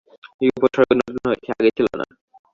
[0.41, 2.05] এই উপসর্গ নতুন হয়েছে, আগে ছিল না।